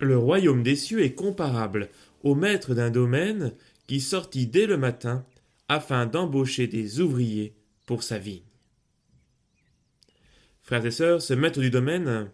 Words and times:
Le 0.00 0.16
royaume 0.16 0.62
des 0.62 0.76
cieux 0.76 1.02
est 1.02 1.14
comparable 1.14 1.90
au 2.22 2.34
maître 2.34 2.74
d'un 2.74 2.90
domaine 2.90 3.52
qui 3.86 4.00
sortit 4.00 4.46
dès 4.46 4.66
le 4.66 4.78
matin 4.78 5.26
afin 5.68 6.06
d'embaucher 6.06 6.66
des 6.66 7.00
ouvriers 7.00 7.54
pour 7.86 8.02
sa 8.02 8.16
vigne. 8.16 8.42
Frères 10.62 10.86
et 10.86 10.90
sœurs, 10.90 11.20
ce 11.20 11.34
maître 11.34 11.60
du 11.60 11.68
domaine 11.68 12.30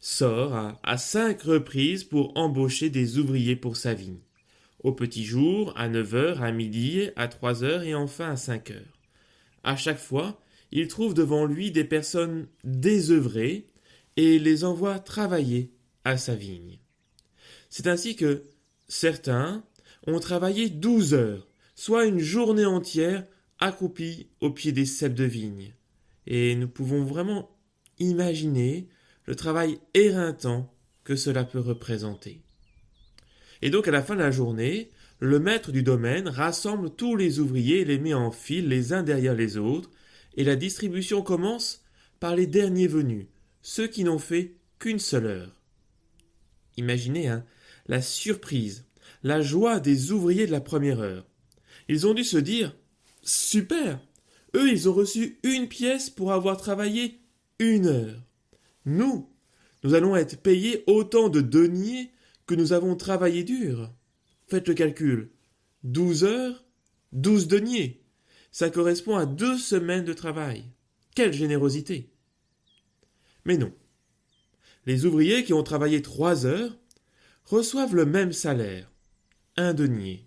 sort 0.00 0.76
à, 0.82 0.98
cinq 0.98 1.42
reprises 1.42 2.04
pour 2.04 2.36
embaucher 2.36 2.90
des 2.90 3.18
ouvriers 3.18 3.56
pour 3.56 3.76
sa 3.76 3.94
vigne. 3.94 4.20
Au 4.80 4.92
petit 4.92 5.24
jour, 5.24 5.72
à 5.76 5.88
neuf 5.88 6.14
heures, 6.14 6.42
à 6.42 6.52
midi, 6.52 7.08
à 7.16 7.28
trois 7.28 7.64
heures 7.64 7.82
et 7.82 7.94
enfin 7.94 8.32
à 8.32 8.36
cinq 8.36 8.70
heures. 8.70 8.98
À 9.64 9.76
chaque 9.76 9.98
fois, 9.98 10.40
il 10.72 10.88
trouve 10.88 11.14
devant 11.14 11.46
lui 11.46 11.70
des 11.70 11.84
personnes 11.84 12.48
désœuvrées 12.64 13.66
et 14.16 14.38
les 14.38 14.64
envoie 14.64 14.98
travailler 14.98 15.72
à 16.04 16.16
sa 16.16 16.34
vigne. 16.34 16.78
C'est 17.70 17.86
ainsi 17.86 18.16
que 18.16 18.42
certains 18.88 19.64
ont 20.06 20.20
travaillé 20.20 20.70
douze 20.70 21.14
heures, 21.14 21.48
soit 21.74 22.06
une 22.06 22.18
journée 22.18 22.66
entière 22.66 23.26
accroupis 23.58 24.28
au 24.40 24.50
pied 24.50 24.72
des 24.72 24.86
cèpes 24.86 25.14
de 25.14 25.24
vigne. 25.24 25.74
Et 26.26 26.54
nous 26.54 26.68
pouvons 26.68 27.04
vraiment 27.04 27.50
imaginer 27.98 28.88
le 29.24 29.34
travail 29.34 29.78
éreintant 29.94 30.72
que 31.04 31.16
cela 31.16 31.44
peut 31.44 31.60
représenter. 31.60 32.40
Et 33.62 33.70
donc 33.70 33.88
à 33.88 33.90
la 33.90 34.02
fin 34.02 34.14
de 34.14 34.20
la 34.20 34.30
journée, 34.30 34.90
le 35.20 35.40
maître 35.40 35.72
du 35.72 35.82
domaine 35.82 36.28
rassemble 36.28 36.90
tous 36.90 37.16
les 37.16 37.40
ouvriers 37.40 37.80
et 37.80 37.84
les 37.84 37.98
met 37.98 38.14
en 38.14 38.30
file 38.30 38.68
les 38.68 38.92
uns 38.92 39.02
derrière 39.02 39.34
les 39.34 39.56
autres, 39.56 39.90
et 40.36 40.44
la 40.44 40.54
distribution 40.54 41.22
commence 41.22 41.84
par 42.20 42.36
les 42.36 42.46
derniers 42.46 42.86
venus, 42.86 43.26
ceux 43.62 43.88
qui 43.88 44.04
n'ont 44.04 44.18
fait 44.18 44.54
qu'une 44.78 45.00
seule 45.00 45.26
heure. 45.26 45.60
Imaginez 46.76 47.28
hein, 47.28 47.44
la 47.88 48.02
surprise, 48.02 48.84
la 49.22 49.40
joie 49.40 49.80
des 49.80 50.12
ouvriers 50.12 50.46
de 50.46 50.52
la 50.52 50.60
première 50.60 51.00
heure. 51.00 51.26
Ils 51.88 52.06
ont 52.06 52.14
dû 52.14 52.24
se 52.24 52.36
dire 52.36 52.76
Super 53.22 54.00
Eux, 54.54 54.70
ils 54.70 54.88
ont 54.88 54.92
reçu 54.92 55.38
une 55.42 55.68
pièce 55.68 56.10
pour 56.10 56.32
avoir 56.32 56.56
travaillé 56.56 57.20
une 57.58 57.86
heure. 57.86 58.22
Nous, 58.84 59.28
nous 59.82 59.94
allons 59.94 60.16
être 60.16 60.40
payés 60.40 60.84
autant 60.86 61.28
de 61.28 61.40
deniers 61.40 62.12
que 62.46 62.54
nous 62.54 62.72
avons 62.72 62.96
travaillé 62.96 63.44
dur. 63.44 63.92
Faites 64.46 64.68
le 64.68 64.74
calcul. 64.74 65.30
Douze 65.84 66.24
heures, 66.24 66.64
douze 67.12 67.48
deniers. 67.48 68.02
Ça 68.50 68.70
correspond 68.70 69.16
à 69.16 69.26
deux 69.26 69.58
semaines 69.58 70.04
de 70.04 70.14
travail. 70.14 70.64
Quelle 71.14 71.32
générosité. 71.32 72.10
Mais 73.44 73.56
non. 73.56 73.72
Les 74.86 75.04
ouvriers 75.04 75.44
qui 75.44 75.52
ont 75.52 75.62
travaillé 75.62 76.00
trois 76.00 76.46
heures 76.46 76.76
reçoivent 77.48 77.94
le 77.94 78.04
même 78.04 78.32
salaire, 78.32 78.90
un 79.56 79.72
denier. 79.72 80.26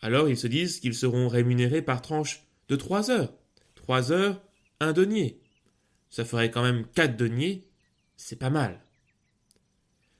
Alors 0.00 0.28
ils 0.28 0.38
se 0.38 0.46
disent 0.46 0.80
qu'ils 0.80 0.94
seront 0.94 1.28
rémunérés 1.28 1.82
par 1.82 2.00
tranche 2.00 2.46
de 2.68 2.76
trois 2.76 3.10
heures. 3.10 3.34
Trois 3.74 4.10
heures, 4.10 4.42
un 4.80 4.92
denier. 4.92 5.40
Ça 6.08 6.24
ferait 6.24 6.50
quand 6.50 6.62
même 6.62 6.86
quatre 6.94 7.16
deniers, 7.16 7.68
c'est 8.16 8.38
pas 8.38 8.50
mal. 8.50 8.80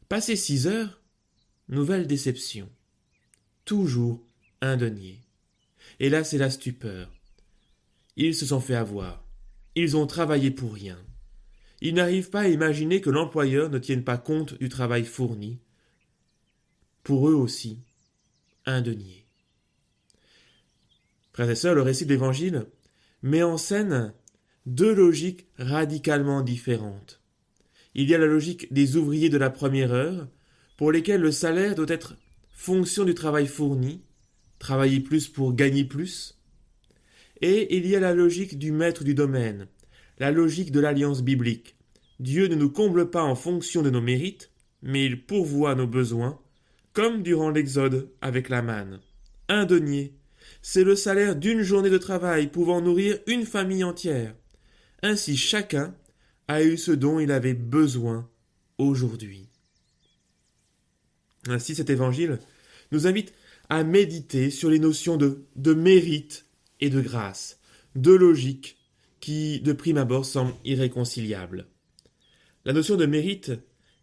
Passé 0.08 0.36
six 0.36 0.66
heures, 0.66 1.00
nouvelle 1.68 2.06
déception. 2.06 2.68
Toujours 3.64 4.22
un 4.60 4.76
denier. 4.76 5.20
Et 6.00 6.10
là, 6.10 6.22
c'est 6.24 6.38
la 6.38 6.50
stupeur. 6.50 7.10
Ils 8.16 8.34
se 8.34 8.46
sont 8.46 8.60
fait 8.60 8.74
avoir. 8.74 9.24
Ils 9.74 9.96
ont 9.96 10.06
travaillé 10.06 10.50
pour 10.50 10.74
rien. 10.74 10.98
Ils 11.80 11.94
n'arrivent 11.94 12.30
pas 12.30 12.40
à 12.40 12.48
imaginer 12.48 13.00
que 13.00 13.08
l'employeur 13.08 13.70
ne 13.70 13.78
tienne 13.78 14.04
pas 14.04 14.18
compte 14.18 14.58
du 14.58 14.68
travail 14.68 15.04
fourni. 15.04 15.60
Pour 17.02 17.28
eux 17.28 17.34
aussi, 17.34 17.78
un 18.66 18.82
denier. 18.82 19.26
Frères 21.32 21.74
le 21.74 21.82
récit 21.82 22.04
de 22.04 22.10
l'Évangile 22.10 22.66
met 23.22 23.42
en 23.42 23.56
scène 23.56 24.12
deux 24.66 24.94
logiques 24.94 25.46
radicalement 25.58 26.42
différentes. 26.42 27.20
Il 27.94 28.08
y 28.08 28.14
a 28.14 28.18
la 28.18 28.26
logique 28.26 28.72
des 28.72 28.96
ouvriers 28.96 29.30
de 29.30 29.38
la 29.38 29.50
première 29.50 29.92
heure, 29.92 30.28
pour 30.76 30.92
lesquels 30.92 31.20
le 31.20 31.32
salaire 31.32 31.74
doit 31.74 31.86
être 31.88 32.16
fonction 32.50 33.04
du 33.04 33.14
travail 33.14 33.46
fourni, 33.46 34.02
travailler 34.58 35.00
plus 35.00 35.28
pour 35.28 35.54
gagner 35.54 35.84
plus. 35.84 36.38
Et 37.40 37.76
il 37.76 37.86
y 37.86 37.96
a 37.96 38.00
la 38.00 38.14
logique 38.14 38.58
du 38.58 38.70
maître 38.70 39.02
du 39.02 39.14
domaine, 39.14 39.66
la 40.18 40.30
logique 40.30 40.72
de 40.72 40.80
l'alliance 40.80 41.22
biblique. 41.22 41.76
Dieu 42.18 42.48
ne 42.48 42.54
nous 42.54 42.70
comble 42.70 43.10
pas 43.10 43.22
en 43.22 43.34
fonction 43.34 43.80
de 43.82 43.90
nos 43.90 44.02
mérites, 44.02 44.50
mais 44.82 45.06
il 45.06 45.24
pourvoit 45.24 45.74
nos 45.74 45.86
besoins, 45.86 46.38
comme 46.92 47.22
durant 47.22 47.50
l'Exode 47.50 48.10
avec 48.20 48.48
la 48.48 48.62
manne. 48.62 49.00
Un 49.48 49.64
denier, 49.64 50.14
c'est 50.62 50.84
le 50.84 50.96
salaire 50.96 51.36
d'une 51.36 51.62
journée 51.62 51.90
de 51.90 51.98
travail 51.98 52.48
pouvant 52.48 52.80
nourrir 52.80 53.18
une 53.26 53.46
famille 53.46 53.84
entière. 53.84 54.34
Ainsi 55.02 55.36
chacun 55.36 55.94
a 56.48 56.62
eu 56.62 56.76
ce 56.76 56.92
dont 56.92 57.20
il 57.20 57.30
avait 57.30 57.54
besoin 57.54 58.28
aujourd'hui. 58.78 59.48
Ainsi 61.48 61.74
cet 61.74 61.90
évangile 61.90 62.38
nous 62.92 63.06
invite 63.06 63.32
à 63.68 63.84
méditer 63.84 64.50
sur 64.50 64.68
les 64.68 64.80
notions 64.80 65.16
de, 65.16 65.74
mérite 65.74 66.46
et 66.80 66.90
de 66.90 67.00
grâce, 67.00 67.60
de 67.94 68.12
logique 68.12 68.76
qui, 69.20 69.60
de 69.60 69.72
prime 69.72 69.98
abord, 69.98 70.24
semblent 70.24 70.54
irréconciliables. 70.64 71.66
La 72.64 72.72
notion 72.72 72.96
de 72.96 73.06
mérite 73.06 73.52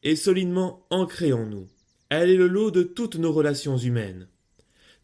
est 0.04 0.16
solidement 0.16 0.86
ancrée 0.90 1.34
en 1.34 1.46
nous. 1.46 1.68
Elle 2.10 2.30
est 2.30 2.36
le 2.36 2.48
lot 2.48 2.72
de 2.72 2.84
toutes 2.84 3.16
nos 3.16 3.34
relations 3.34 3.78
humaines. 3.78 4.28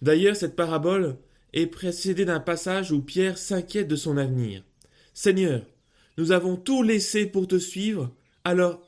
D'ailleurs, 0.01 0.35
cette 0.35 0.55
parabole 0.55 1.17
est 1.53 1.67
précédée 1.67 2.25
d'un 2.25 2.39
passage 2.39 2.91
où 2.91 3.01
Pierre 3.01 3.37
s'inquiète 3.37 3.87
de 3.87 3.95
son 3.95 4.17
avenir. 4.17 4.63
Seigneur, 5.13 5.65
nous 6.17 6.31
avons 6.31 6.55
tout 6.55 6.83
laissé 6.83 7.25
pour 7.25 7.47
te 7.47 7.57
suivre, 7.57 8.13
alors 8.43 8.81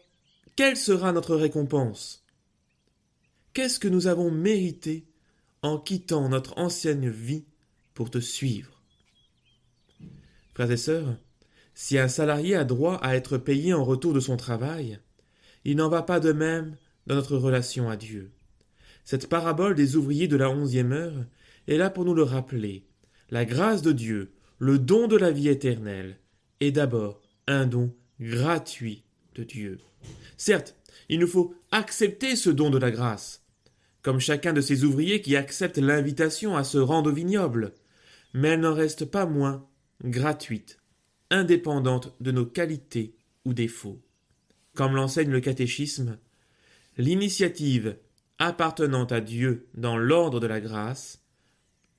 quelle 0.56 0.78
sera 0.78 1.12
notre 1.12 1.36
récompense? 1.36 2.26
Qu'est-ce 3.53 3.80
que 3.80 3.88
nous 3.88 4.08
avons 4.08 4.32
mérité 4.32 5.08
en 5.62 5.78
quittant 5.78 6.30
notre 6.30 6.58
ancienne 6.58 7.09
vie 7.09 7.46
pour 7.94 8.09
te 8.09 8.20
suivre? 8.20 8.82
Frères 10.53 10.72
et 10.72 10.78
sœurs, 10.78 11.18
si 11.74 11.97
un 11.97 12.08
salarié 12.08 12.56
a 12.56 12.64
droit 12.64 12.96
à 12.96 13.16
être 13.16 13.38
payé 13.38 13.74
en 13.74 13.84
retour 13.84 14.14
de 14.14 14.20
son 14.20 14.38
travail, 14.38 15.00
il 15.66 15.76
n'en 15.78 15.90
va 15.90 16.03
pas 16.03 16.20
de 16.20 16.32
même 16.32 16.78
dans 17.07 17.16
notre 17.16 17.38
relation 17.38 17.89
à 17.89 17.97
Dieu. 17.97 18.31
Cette 19.03 19.29
parabole 19.29 19.75
des 19.75 19.95
ouvriers 19.95 20.27
de 20.27 20.35
la 20.35 20.49
onzième 20.49 20.91
heure 20.91 21.25
est 21.67 21.77
là 21.77 21.89
pour 21.89 22.05
nous 22.05 22.13
le 22.13 22.23
rappeler. 22.23 22.85
La 23.29 23.45
grâce 23.45 23.81
de 23.81 23.91
Dieu, 23.91 24.33
le 24.59 24.79
don 24.79 25.07
de 25.07 25.16
la 25.16 25.31
vie 25.31 25.49
éternelle, 25.49 26.17
est 26.59 26.71
d'abord 26.71 27.21
un 27.47 27.66
don 27.66 27.93
gratuit 28.19 29.03
de 29.35 29.43
Dieu. 29.43 29.79
Certes, 30.38 30.75
il 31.09 31.19
nous 31.19 31.27
faut 31.27 31.53
accepter 31.71 32.35
ce 32.35 32.49
don 32.49 32.69
de 32.69 32.77
la 32.77 32.91
grâce, 32.91 33.45
comme 34.01 34.19
chacun 34.19 34.53
de 34.53 34.61
ces 34.61 34.83
ouvriers 34.83 35.22
qui 35.22 35.35
acceptent 35.35 35.77
l'invitation 35.77 36.55
à 36.55 36.63
se 36.63 36.77
rendre 36.77 37.11
au 37.11 37.13
vignoble, 37.13 37.73
mais 38.33 38.49
elle 38.49 38.61
n'en 38.61 38.73
reste 38.73 39.05
pas 39.05 39.25
moins 39.25 39.67
gratuite, 40.03 40.79
indépendante 41.29 42.16
de 42.19 42.31
nos 42.31 42.46
qualités 42.46 43.16
ou 43.46 43.53
défauts. 43.53 44.01
Comme 44.73 44.96
l'enseigne 44.96 45.31
le 45.31 45.41
catéchisme, 45.41 46.17
l'initiative 46.97 47.97
appartenant 48.38 49.06
à 49.06 49.22
Dieu 49.22 49.68
dans 49.74 49.97
l'ordre 49.97 50.40
de 50.40 50.47
la 50.47 50.59
grâce, 50.59 51.22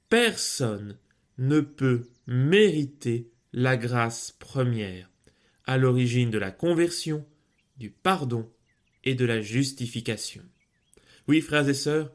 personne 0.09 0.99
ne 1.39 1.61
peut 1.61 2.09
mériter 2.27 3.31
la 3.53 3.77
grâce 3.77 4.33
première, 4.33 5.11
à 5.65 5.79
l'origine 5.79 6.31
de 6.31 6.39
la 6.39 6.51
conversion, 6.51 7.27
du 7.77 7.91
pardon 7.91 8.51
et 9.05 9.15
de 9.15 9.25
la 9.25 9.41
justification. 9.41 10.43
Oui, 11.29 11.41
frères 11.41 11.69
et 11.69 11.75
sœurs, 11.75 12.13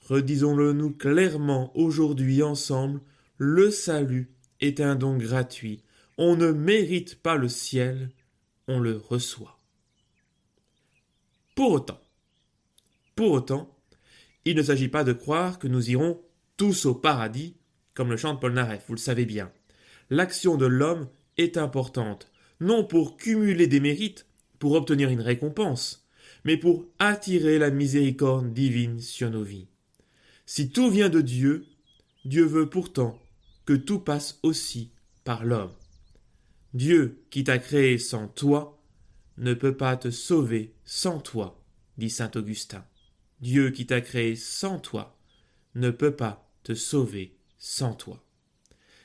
redisons-le 0.00 0.72
nous 0.72 0.90
clairement 0.90 1.76
aujourd'hui 1.76 2.42
ensemble, 2.42 3.00
le 3.36 3.70
salut 3.70 4.30
est 4.60 4.80
un 4.80 4.96
don 4.96 5.16
gratuit. 5.16 5.82
On 6.16 6.36
ne 6.36 6.50
mérite 6.50 7.20
pas 7.22 7.36
le 7.36 7.48
ciel, 7.48 8.10
on 8.66 8.80
le 8.80 8.96
reçoit. 8.96 9.60
Pour 11.54 11.72
autant, 11.72 12.00
pour 13.18 13.32
autant, 13.32 13.76
il 14.44 14.54
ne 14.54 14.62
s'agit 14.62 14.86
pas 14.86 15.02
de 15.02 15.12
croire 15.12 15.58
que 15.58 15.66
nous 15.66 15.90
irons 15.90 16.22
tous 16.56 16.86
au 16.86 16.94
paradis, 16.94 17.56
comme 17.92 18.10
le 18.10 18.16
chante 18.16 18.40
Paul 18.40 18.52
Naref, 18.52 18.84
vous 18.86 18.94
le 18.94 19.00
savez 19.00 19.24
bien. 19.24 19.50
L'action 20.08 20.56
de 20.56 20.66
l'homme 20.66 21.08
est 21.36 21.56
importante, 21.56 22.30
non 22.60 22.84
pour 22.84 23.16
cumuler 23.16 23.66
des 23.66 23.80
mérites, 23.80 24.26
pour 24.60 24.74
obtenir 24.74 25.10
une 25.10 25.20
récompense, 25.20 26.06
mais 26.44 26.56
pour 26.56 26.86
attirer 27.00 27.58
la 27.58 27.70
miséricorde 27.70 28.54
divine 28.54 29.00
sur 29.00 29.30
nos 29.30 29.42
vies. 29.42 29.66
Si 30.46 30.70
tout 30.70 30.88
vient 30.88 31.08
de 31.08 31.20
Dieu, 31.20 31.66
Dieu 32.24 32.44
veut 32.44 32.70
pourtant 32.70 33.20
que 33.64 33.74
tout 33.74 33.98
passe 33.98 34.38
aussi 34.44 34.92
par 35.24 35.44
l'homme. 35.44 35.74
Dieu 36.72 37.24
qui 37.30 37.42
t'a 37.42 37.58
créé 37.58 37.98
sans 37.98 38.28
toi 38.28 38.80
ne 39.38 39.54
peut 39.54 39.76
pas 39.76 39.96
te 39.96 40.12
sauver 40.12 40.72
sans 40.84 41.18
toi, 41.18 41.60
dit 41.96 42.10
saint 42.10 42.30
Augustin. 42.36 42.84
Dieu 43.40 43.70
qui 43.70 43.86
t'a 43.86 44.00
créé 44.00 44.36
sans 44.36 44.78
toi, 44.78 45.18
ne 45.74 45.90
peut 45.90 46.16
pas 46.16 46.50
te 46.64 46.74
sauver 46.74 47.36
sans 47.58 47.94
toi. 47.94 48.24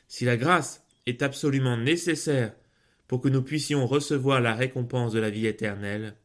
Si 0.07 0.25
la 0.25 0.37
grâce 0.37 0.83
est 1.05 1.21
absolument 1.21 1.77
nécessaire 1.77 2.55
pour 3.07 3.21
que 3.21 3.29
nous 3.29 3.41
puissions 3.41 3.85
recevoir 3.85 4.41
la 4.41 4.55
récompense 4.55 5.13
de 5.13 5.19
la 5.19 5.29
vie 5.29 5.47
éternelle, 5.47 6.15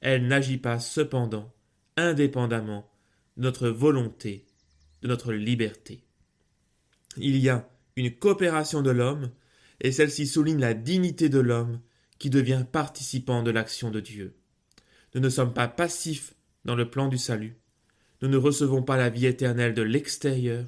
elle 0.00 0.26
n'agit 0.26 0.58
pas 0.58 0.78
cependant 0.78 1.52
indépendamment 1.96 2.90
de 3.36 3.42
notre 3.42 3.68
volonté, 3.68 4.46
de 5.02 5.08
notre 5.08 5.32
liberté. 5.32 6.02
Il 7.16 7.36
y 7.36 7.48
a 7.48 7.68
une 7.96 8.14
coopération 8.14 8.82
de 8.82 8.90
l'homme, 8.90 9.30
et 9.80 9.92
celle-ci 9.92 10.26
souligne 10.26 10.60
la 10.60 10.74
dignité 10.74 11.28
de 11.28 11.40
l'homme 11.40 11.80
qui 12.18 12.30
devient 12.30 12.64
participant 12.70 13.42
de 13.42 13.50
l'action 13.50 13.90
de 13.90 14.00
Dieu. 14.00 14.34
Nous 15.14 15.20
ne 15.20 15.28
sommes 15.28 15.54
pas 15.54 15.68
passifs 15.68 16.34
dans 16.64 16.74
le 16.74 16.90
plan 16.90 17.08
du 17.08 17.18
salut. 17.18 17.56
Nous 18.22 18.28
ne 18.28 18.36
recevons 18.36 18.82
pas 18.82 18.96
la 18.96 19.08
vie 19.08 19.26
éternelle 19.26 19.74
de 19.74 19.82
l'extérieur. 19.82 20.66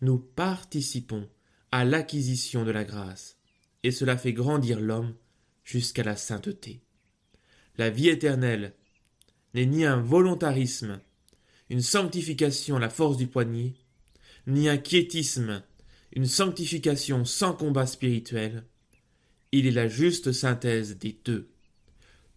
Nous 0.00 0.18
participons 0.18 1.28
à 1.70 1.84
l'acquisition 1.84 2.64
de 2.64 2.70
la 2.70 2.84
grâce, 2.84 3.36
et 3.82 3.90
cela 3.90 4.16
fait 4.16 4.32
grandir 4.32 4.80
l'homme 4.80 5.14
jusqu'à 5.64 6.02
la 6.02 6.16
sainteté. 6.16 6.82
La 7.78 7.88
vie 7.88 8.08
éternelle 8.08 8.74
n'est 9.54 9.66
ni 9.66 9.84
un 9.84 10.00
volontarisme, 10.00 11.00
une 11.70 11.80
sanctification 11.80 12.76
à 12.76 12.80
la 12.80 12.90
force 12.90 13.16
du 13.16 13.26
poignet, 13.26 13.74
ni 14.46 14.68
un 14.68 14.76
quiétisme, 14.76 15.62
une 16.12 16.26
sanctification 16.26 17.24
sans 17.24 17.54
combat 17.54 17.86
spirituel. 17.86 18.64
Il 19.52 19.66
est 19.66 19.72
la 19.72 19.88
juste 19.88 20.32
synthèse 20.32 20.98
des 20.98 21.18
deux. 21.24 21.48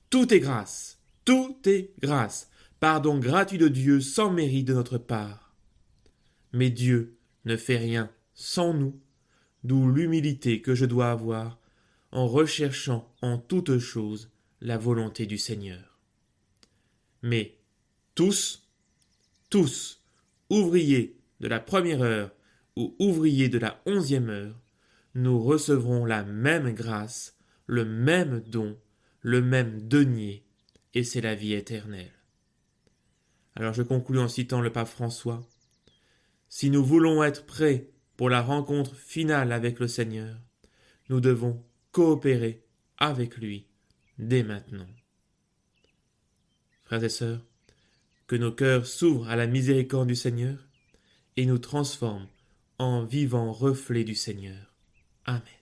Tout 0.10 0.34
est 0.34 0.40
grâce, 0.40 1.00
tout 1.26 1.58
est 1.66 1.92
grâce, 2.00 2.50
pardon 2.80 3.18
gratuit 3.18 3.58
de 3.58 3.68
Dieu 3.68 4.02
sans 4.02 4.32
mérite 4.32 4.68
de 4.68 4.74
notre 4.74 4.98
part. 4.98 5.56
Mais 6.54 6.70
Dieu 6.70 7.18
ne 7.46 7.58
fait 7.58 7.78
rien 7.78 8.10
sans 8.34 8.74
nous, 8.74 9.00
d'où 9.64 9.90
l'humilité 9.90 10.62
que 10.62 10.76
je 10.76 10.86
dois 10.86 11.12
avoir 11.12 11.60
en 12.12 12.28
recherchant 12.28 13.14
en 13.22 13.38
toutes 13.38 13.80
choses 13.80 14.32
la 14.62 14.78
volonté 14.78 15.26
du 15.26 15.38
Seigneur. 15.38 16.00
Mais 17.22 17.58
tous, 18.14 18.70
tous, 19.50 20.02
ouvriers 20.50 21.18
de 21.40 21.48
la 21.48 21.60
première 21.60 22.02
heure 22.02 22.32
ou 22.76 22.96
ouvriers 23.00 23.50
de 23.50 23.58
la 23.58 23.82
onzième 23.86 24.30
heure, 24.30 24.60
nous 25.14 25.42
recevrons 25.42 26.06
la 26.06 26.24
même 26.24 26.74
grâce, 26.74 27.38
le 27.68 27.86
même 27.86 28.42
don, 28.42 28.78
le 29.22 29.42
même 29.42 29.88
denier, 29.88 30.46
et 30.94 31.04
c'est 31.04 31.22
la 31.22 31.36
vie 31.36 31.54
éternelle. 31.54 32.15
Alors 33.56 33.74
je 33.74 33.84
conclus 33.84 34.20
en 34.20 34.28
citant 34.28 34.62
le 34.62 34.72
pape 34.72 34.88
François. 34.88 35.48
Si 36.50 36.70
nous 36.70 36.84
voulons 36.84 37.24
être 37.24 37.46
prêts 37.46 37.90
pour 38.18 38.30
la 38.30 38.42
rencontre 38.42 38.96
finale 38.96 39.52
avec 39.52 39.80
le 39.80 39.88
Seigneur, 39.88 40.38
nous 41.10 41.22
devons 41.22 41.64
coopérer 41.92 42.64
avec 42.98 43.38
lui 43.38 43.68
dès 44.18 44.44
maintenant. 44.44 44.88
Frères 46.84 47.04
et 47.04 47.10
sœurs, 47.10 47.46
que 48.28 48.36
nos 48.36 48.52
cœurs 48.52 48.86
s'ouvrent 48.86 49.30
à 49.30 49.36
la 49.36 49.48
miséricorde 49.48 50.08
du 50.08 50.16
Seigneur 50.16 50.58
et 51.38 51.46
nous 51.46 51.58
transforment 51.58 52.28
en 52.78 53.04
vivants 53.04 53.52
reflets 53.52 54.04
du 54.04 54.16
Seigneur. 54.16 54.74
Amen. 55.26 55.55